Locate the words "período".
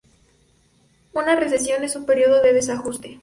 2.07-2.41